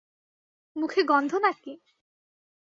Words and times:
মুখে 0.75 1.01
গন্ধ 1.03 1.31
নাকি? 1.43 1.73